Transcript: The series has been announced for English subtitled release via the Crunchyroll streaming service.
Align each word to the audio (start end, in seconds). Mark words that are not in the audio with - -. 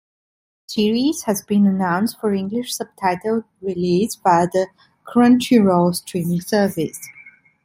The 0.67 0.73
series 0.81 1.21
has 1.25 1.43
been 1.43 1.67
announced 1.67 2.19
for 2.19 2.33
English 2.33 2.75
subtitled 2.75 3.43
release 3.61 4.15
via 4.15 4.47
the 4.47 4.69
Crunchyroll 5.05 5.93
streaming 5.93 6.41
service. 6.41 6.97